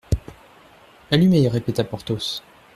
Allumez, 1.11 1.47
répéta 1.47 1.83
Porthos. 1.83 2.41